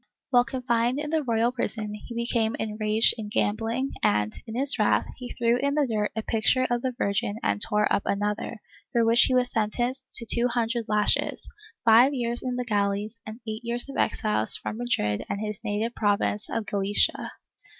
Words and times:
While 0.31 0.45
confined 0.45 0.97
in 0.97 1.11
the 1.11 1.21
royal 1.21 1.51
prison 1.51 1.93
he 1.93 2.15
became 2.15 2.55
enraged 2.55 3.13
in 3.19 3.29
gambling 3.29 3.93
and, 4.01 4.33
in 4.47 4.55
his 4.55 4.79
wrath, 4.79 5.05
he 5.17 5.31
threw 5.33 5.57
in 5.57 5.75
the 5.75 5.85
dirt 5.85 6.11
a 6.15 6.23
picture 6.23 6.65
of 6.71 6.81
the 6.81 6.95
Virgin 6.97 7.35
and 7.43 7.61
tore 7.61 7.85
up 7.93 8.01
another, 8.07 8.61
for 8.91 9.05
which 9.05 9.21
he 9.25 9.35
was 9.35 9.51
sen 9.51 9.69
tenced 9.69 10.15
to 10.15 10.25
two 10.25 10.47
hundred 10.47 10.85
lashes, 10.87 11.47
five 11.85 12.15
years 12.15 12.41
in 12.41 12.55
the 12.55 12.65
galleys 12.65 13.19
and 13.27 13.41
eight 13.47 13.63
years 13.63 13.87
of 13.89 13.95
exile 13.97 14.47
from 14.47 14.77
Madrid 14.77 15.23
and 15.29 15.39
his 15.39 15.63
native 15.63 15.93
province 15.93 16.49
of 16.49 16.65
Galicia. 16.65 17.33